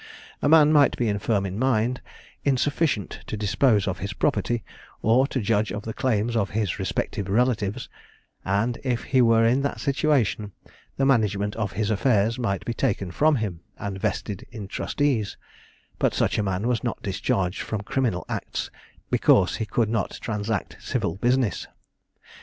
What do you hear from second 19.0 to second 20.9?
because he could not transact